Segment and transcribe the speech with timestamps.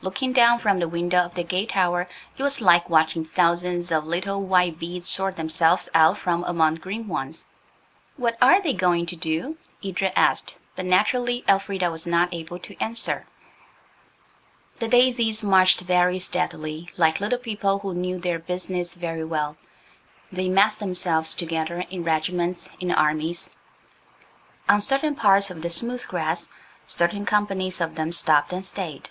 [0.00, 2.06] Looking down from the window of the gate tower
[2.36, 7.08] it was like watching thousands of little white beads sort themselves out from among green
[7.08, 7.46] ones.
[8.16, 12.78] "What are they going to do?" Edred asked, but naturally Elfrida was not able to
[12.78, 13.26] answer.
[14.78, 19.56] The daisies marched very steadily, like little people who knew their business very well.
[20.30, 23.50] They massed themselves together in regiments, in armies.
[24.68, 26.48] On certain parts of the smooth grass
[26.86, 29.10] certain companies of them stopped and stayed.